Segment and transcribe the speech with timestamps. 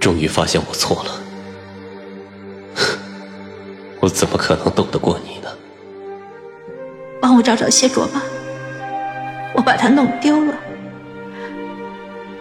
[0.00, 1.10] 终于发现我错了，
[4.00, 5.48] 我怎么可能斗得过你呢？
[7.20, 8.22] 帮我找找谢卓吧，
[9.54, 10.54] 我把他弄丢了，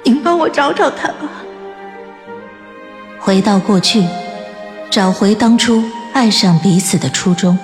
[0.04, 1.30] 您帮我找找他吧。
[3.20, 4.08] 回到过去，
[4.90, 5.84] 找回当初
[6.14, 7.58] 爱上彼此的初衷。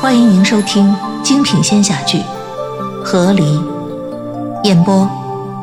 [0.00, 2.18] 欢迎您收听精品仙侠剧
[3.04, 3.42] 《和离》，
[4.64, 5.08] 演播：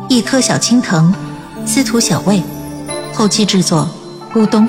[0.07, 1.13] 一颗小青藤，
[1.65, 2.41] 司徒小魏，
[3.13, 3.87] 后期制作：
[4.33, 4.67] 咕咚。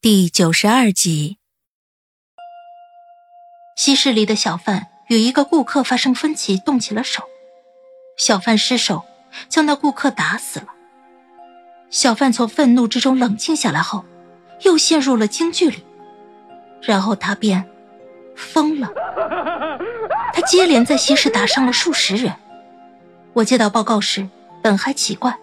[0.00, 1.38] 第九十二集，
[3.76, 7.22] 西市里的小贩与一个顾客发生分歧，动起了手。
[8.16, 9.04] 小贩失手，
[9.48, 10.68] 将那顾客打死了。
[11.90, 14.04] 小贩从愤怒之中冷静下来后，
[14.62, 15.84] 又陷入了惊惧里，
[16.82, 17.68] 然后他便
[18.34, 18.90] 疯了。
[20.32, 22.34] 他接连在西市打伤了数十人。
[23.34, 24.28] 我接到报告时，
[24.66, 25.38] 本还奇怪，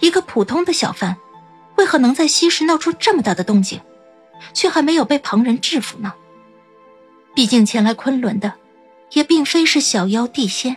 [0.00, 1.16] 一个普通的小贩，
[1.76, 3.80] 为何能在西市闹出这么大的动静，
[4.52, 6.12] 却还没有被旁人制服呢？
[7.32, 8.54] 毕竟前来昆仑的，
[9.12, 10.76] 也并非是小妖地仙。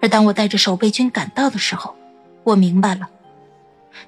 [0.00, 1.94] 而当我带着守备军赶到的时候，
[2.44, 3.10] 我明白了。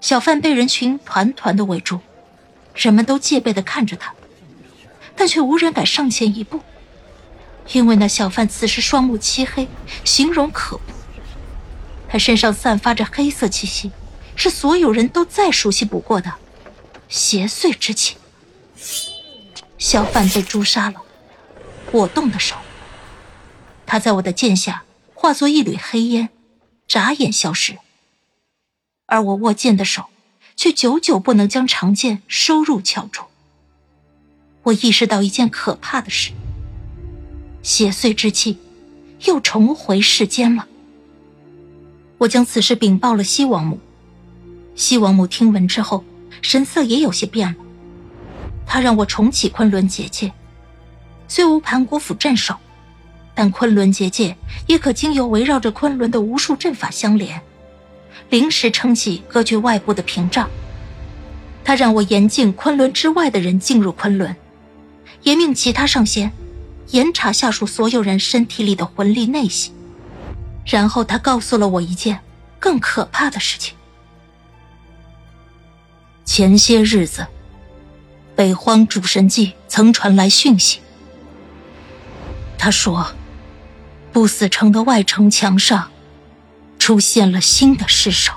[0.00, 2.00] 小贩被人群团团的围住，
[2.74, 4.14] 人们都戒备的看着他，
[5.14, 6.60] 但却无人敢上前一步，
[7.72, 9.68] 因为那小贩此时双目漆黑，
[10.02, 10.82] 形容可怖。
[12.12, 13.90] 他身上散发着黑色气息，
[14.36, 16.34] 是所有人都再熟悉不过的
[17.08, 18.18] 邪祟之气。
[19.78, 21.00] 小贩被诛杀了，
[21.90, 22.56] 我动的手，
[23.86, 26.28] 他在我的剑下化作一缕黑烟，
[26.86, 27.78] 眨眼消失。
[29.06, 30.10] 而我握剑的手，
[30.54, 33.24] 却久久不能将长剑收入鞘中。
[34.64, 36.32] 我意识到一件可怕的事：
[37.62, 38.58] 邪祟之气
[39.24, 40.68] 又重回世间了。
[42.22, 43.80] 我将此事禀报了西王母。
[44.76, 46.04] 西王母听闻之后，
[46.40, 47.56] 神色也有些变了。
[48.64, 50.32] 他让我重启昆仑结界，
[51.26, 52.54] 虽无盘古斧镇守，
[53.34, 54.36] 但昆仑结界
[54.68, 57.42] 也可经由围绕着昆仑的无数阵法相连。
[58.30, 60.48] 临时撑起隔绝外部的屏障。
[61.64, 64.36] 他让我严禁昆仑之外的人进入昆仑，
[65.24, 66.30] 也命其他上仙
[66.90, 69.72] 严查下属所有人身体里的魂力内息。
[70.64, 72.20] 然后他告诉了我一件
[72.58, 73.74] 更可怕的事情：
[76.24, 77.26] 前些日子，
[78.34, 80.80] 北荒主神祭曾传来讯息。
[82.58, 83.12] 他说，
[84.12, 85.88] 不死城的外城墙上。
[86.78, 88.32] 出现了新的尸首，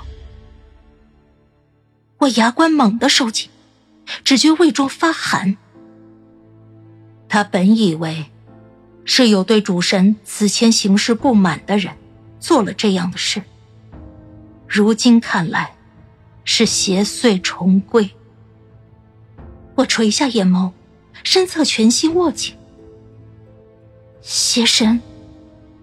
[2.18, 3.50] 我牙关猛地收紧，
[4.22, 5.56] 只觉胃中发寒。
[7.28, 8.26] 他本以为
[9.04, 11.92] 是有对主神此前行事不满的人
[12.38, 13.42] 做了这样的事，
[14.66, 15.74] 如今看来
[16.44, 18.10] 是邪祟重归。
[19.74, 20.72] 我垂下眼眸，
[21.22, 22.54] 身侧拳心握紧，
[24.22, 25.00] 邪神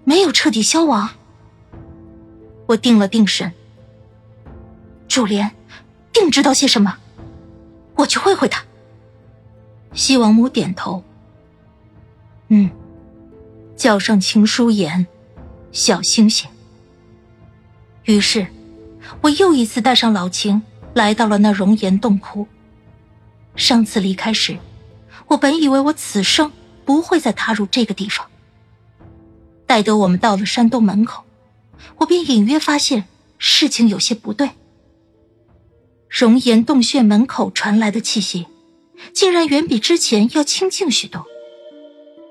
[0.03, 1.09] 没有彻底消亡。
[2.65, 3.51] 我定了定神，
[5.07, 5.51] 主莲
[6.11, 6.97] 定知道些什么，
[7.95, 8.63] 我去会会他。
[9.93, 11.03] 西王母点头，
[12.47, 12.71] 嗯，
[13.75, 15.05] 叫上秦书言，
[15.73, 16.49] 小星星。
[18.05, 18.47] 于是，
[19.21, 20.61] 我又一次带上老秦
[20.93, 22.47] 来到了那熔岩洞窟。
[23.55, 24.57] 上次离开时，
[25.27, 26.51] 我本以为我此生
[26.85, 28.27] 不会再踏入这个地方。
[29.65, 31.23] 待得我们到了山洞门口。
[31.97, 33.05] 我便隐约发现
[33.37, 34.51] 事情有些不对。
[36.07, 38.45] 熔岩洞穴门口传来的气息，
[39.11, 41.25] 竟然远比之前要清静许多。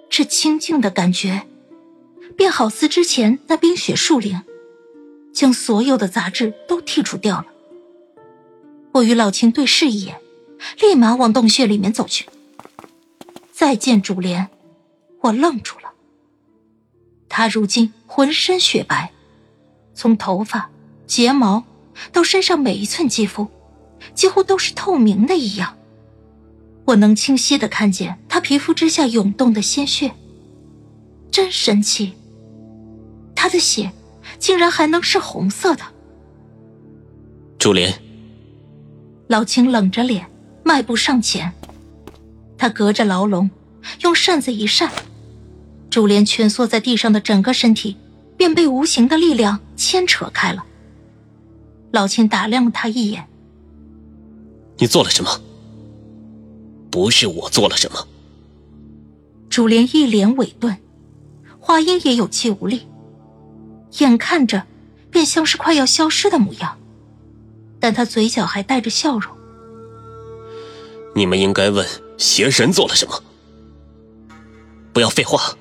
[0.09, 1.43] 这清静的感觉，
[2.37, 4.41] 便好似之前那冰雪树林，
[5.33, 7.47] 将所有的杂质都剔除掉了。
[8.93, 10.17] 我与老秦对视一眼，
[10.81, 12.29] 立马往洞穴里面走去。
[13.53, 14.49] 再见主莲，
[15.21, 15.93] 我愣住了。
[17.29, 19.13] 他如今浑身雪白。
[19.95, 20.71] 从头发、
[21.07, 21.65] 睫毛
[22.13, 23.47] 到身上每一寸肌肤，
[24.15, 25.77] 几乎都是透明的一样。
[26.87, 30.13] 我能清晰的看见他皮肤之下涌动的鲜血，
[31.31, 32.15] 真神奇！
[33.43, 33.91] 他的血
[34.39, 35.83] 竟然还能是红色的。
[37.59, 37.93] 朱莲，
[39.27, 40.25] 老青冷着脸
[40.63, 41.53] 迈步上前，
[42.57, 43.51] 他隔着牢笼
[44.03, 44.89] 用扇子一扇，
[45.91, 47.97] 朱莲蜷缩在地上的整个身体。
[48.37, 50.65] 便被无形的力量牵扯开了。
[51.93, 53.29] 老秦打量了他一眼
[54.79, 55.41] ：“你做了什么？
[56.91, 58.09] 不是我做了什么。”
[59.49, 60.77] 朱莲一脸委顿，
[61.61, 62.83] 话音也有气无力。
[63.99, 64.65] 眼看着
[65.11, 66.79] 便像是快要消失的模样，
[67.79, 69.37] 但他嘴角还带着笑容。
[71.15, 71.87] 你们应该问
[72.17, 73.23] 邪神做了什么，
[74.93, 75.57] 不要废话。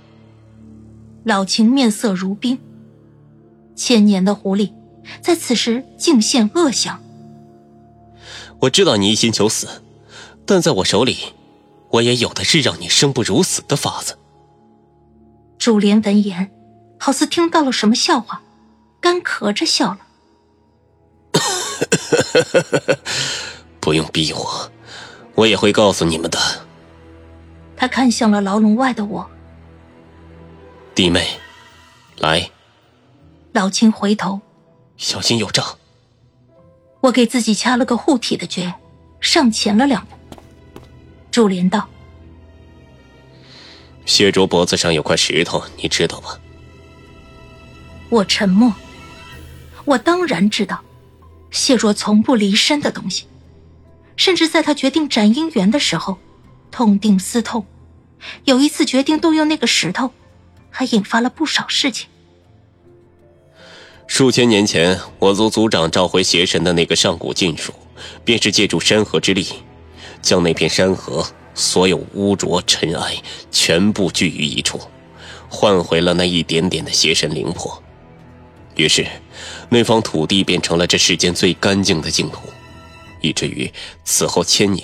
[1.24, 2.58] 老秦面色如冰，
[3.76, 4.72] 千年的狐狸
[5.22, 7.02] 在此时尽现恶相。
[8.62, 9.68] 我知道你一心求死，
[10.46, 11.18] 但在我手里，
[11.90, 14.18] 我也有的是让你生不如死的法子。
[15.58, 16.50] 朱莲闻言，
[17.04, 18.44] 好似听到了什么笑话，
[19.00, 19.98] 干咳着笑了。
[23.82, 24.72] 不用逼我。
[25.34, 26.38] 我也会告诉你们的。
[27.76, 29.28] 他看向了牢笼外的我，
[30.94, 31.28] 弟妹，
[32.20, 32.52] 来。
[33.54, 34.40] 老秦回头，
[34.96, 35.66] 小心有诈。
[37.00, 38.76] 我给自己掐了个护体的诀，
[39.20, 40.16] 上前了两步。
[41.32, 41.90] 祝莲道
[44.06, 46.38] ：“谢卓脖子上有块石头，你知道吧？”
[48.12, 48.74] 我沉默。
[49.86, 50.84] 我当然知道，
[51.50, 53.26] 谢若从不离身的东西。
[54.18, 56.20] 甚至在他决定斩姻缘的时候，
[56.70, 57.66] 痛定思痛，
[58.44, 60.12] 有一次决定动用那个石头，
[60.70, 62.08] 还引发了不少事情。
[64.06, 67.74] 数千年前，我族族长召回邪神的那个上古禁术，
[68.26, 69.48] 便是借助山河之力，
[70.22, 71.26] 将那片山河
[71.56, 73.16] 所有污浊尘埃
[73.50, 74.80] 全部聚于一处，
[75.50, 77.82] 换回了那一点点的邪神灵魄。
[78.82, 79.06] 于是，
[79.70, 82.42] 那方土地变成了这世间最干净的净土。
[83.22, 83.72] 以至于
[84.04, 84.84] 此后千年，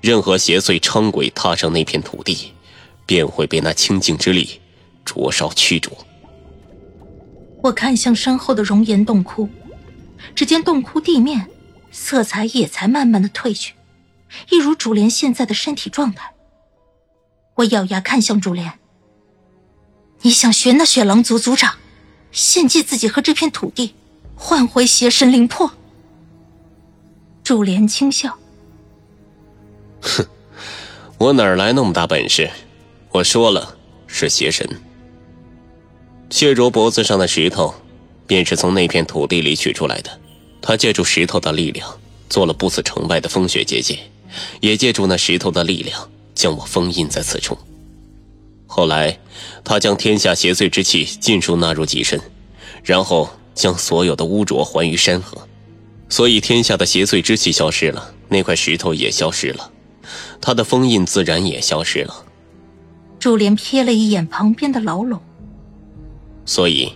[0.00, 2.52] 任何邪祟猖鬼踏上那片土地，
[3.04, 4.58] 便会被那清净之力
[5.04, 5.94] 灼烧驱逐。
[7.62, 9.50] 我看向身后的熔岩洞窟，
[10.34, 11.46] 只见洞窟地面
[11.90, 13.74] 色彩也才慢慢的褪去，
[14.50, 16.32] 一如主莲现在的身体状态。
[17.56, 18.78] 我咬牙看向主莲
[20.22, 21.76] ：“你想学那雪狼族族长，
[22.36, 23.94] 献祭自己和这片土地，
[24.36, 25.72] 换回邪神灵魄？”
[27.42, 28.36] 祝莲轻笑
[30.02, 30.26] ：“哼，
[31.16, 32.50] 我哪来那么大本事？
[33.10, 34.68] 我说了，是邪神。
[36.28, 37.74] 谢卓脖子上的石头，
[38.26, 40.20] 便是从那片土地里取出来的。
[40.60, 41.88] 他借助石头的力量，
[42.28, 43.98] 做了不死城外的风雪结界，
[44.60, 47.56] 也借助那石头的力量，将我封印在此处。
[48.76, 49.18] 后来，
[49.64, 52.20] 他将天下邪祟之气尽数纳入己身，
[52.84, 55.48] 然后将所有的污浊还于山河。”
[56.10, 59.72] 所以，天下的邪祟之气消失了，那块石头也消失了，
[60.42, 62.26] 他的封印自然也消失了。
[63.18, 65.22] 朱莲瞥了一眼旁边的牢笼，
[66.44, 66.92] 所以，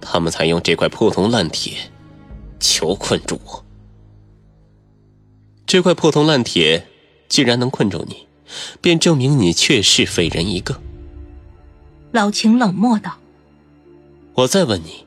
[0.00, 1.72] 他们才用这块破铜烂铁，
[2.60, 3.64] 囚困住我。
[5.66, 6.86] 这块破铜烂铁
[7.28, 8.28] 既然能困住你，
[8.80, 10.80] 便证明你确是废人一个。
[12.12, 13.18] 老秦冷漠道
[14.34, 15.04] ：“我再问你，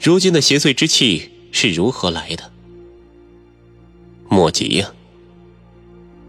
[0.00, 2.52] 如今的邪祟之气？”是如何来的？
[4.28, 4.92] 莫急呀！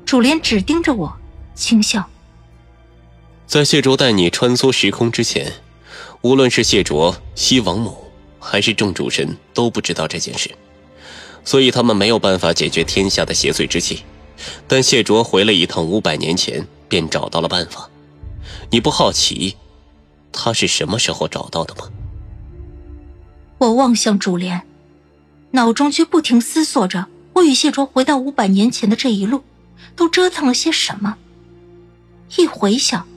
[0.05, 1.13] 楚莲只盯着我，
[1.53, 2.09] 轻笑。
[3.45, 5.51] 在谢卓带你穿梭时空之前，
[6.21, 8.05] 无论是谢卓、西王母，
[8.39, 10.49] 还是众主神，都不知道这件事，
[11.43, 14.03] 所以他们没有办法解决天下的邪祟之气。
[14.69, 17.89] 但谢卓回了一趟五百年前，便找到了办法。
[18.71, 19.57] 你不好奇，
[20.31, 21.89] 他是什么时候找到的吗？
[23.57, 24.61] 我望向主莲。
[25.51, 29.43] 脑中却不停思索着，我与谢卓回到五百年前的这一路，
[29.95, 31.17] 都折腾了些什么。
[32.37, 33.07] 一回想，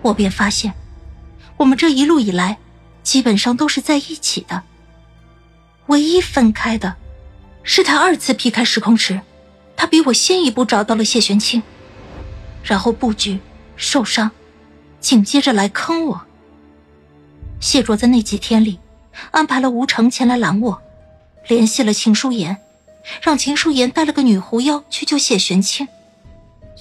[0.00, 0.72] 我便发现，
[1.58, 2.56] 我们这一路以来，
[3.02, 4.62] 基本上都是在一起的。
[5.88, 6.96] 唯一分开的，
[7.62, 9.20] 是他二次劈开时空时，
[9.76, 11.62] 他比我先一步找到了谢玄清，
[12.62, 13.38] 然后布局
[13.76, 14.30] 受伤，
[15.00, 16.22] 紧接着来坑我。
[17.60, 18.78] 谢卓在那几天里，
[19.30, 20.82] 安排了吴成前来拦我。
[21.46, 22.56] 联系了秦书言，
[23.22, 25.88] 让秦书言带了个女狐妖去救谢玄清，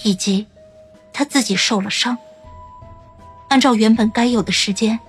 [0.03, 0.45] 以及
[1.13, 2.17] 他自己受了伤。
[3.47, 4.99] 按照原本该有的时间，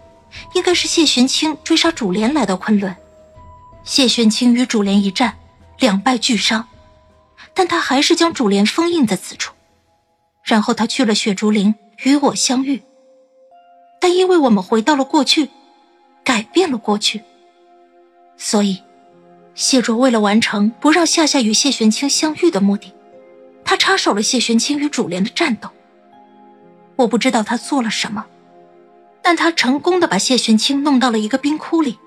[0.54, 2.94] 应该是谢玄清追杀主莲来到昆仑。
[3.84, 5.37] 谢玄清与主莲一战，
[5.78, 6.68] 两败俱伤，
[7.52, 9.54] 但他还是将主莲封印在此处。
[10.44, 12.82] 然后他去了雪竹林与我相遇，
[14.18, 15.48] 因为我们回到了过去，
[16.25, 17.22] 改变了过去，
[18.37, 18.82] 所以。
[19.54, 22.92] 谢卓为了完成不让夏夏与谢玄清相遇的目的，
[23.64, 25.68] 他插手了谢玄清与主莲的战斗。
[26.94, 28.25] 我不知道他做了什么，
[29.20, 31.98] 但他成功的把谢玄清弄到了一个冰窟里，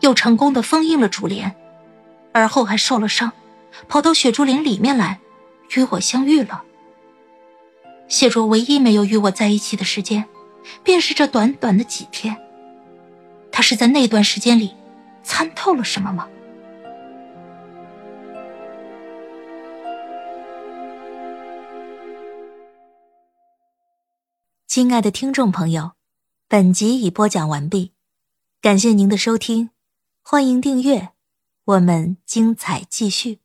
[0.00, 1.54] 又成功的封印了主莲，
[2.32, 3.32] 而后还受了伤，
[3.88, 5.20] 跑到雪竹林里面来
[5.76, 6.62] 与我相遇了。
[8.08, 10.24] 谢卓唯一没有与我在一起的时间，
[10.82, 12.36] 便是这短短的几天。
[13.52, 14.74] 他是在那段时间里。
[15.22, 16.28] 参透了什么吗？
[24.66, 25.92] 亲爱的听众朋友，
[26.48, 27.92] 本集已播讲完毕，
[28.62, 29.70] 感谢您的收听，
[30.22, 31.10] 欢迎订阅，
[31.64, 33.39] 我们精彩继续。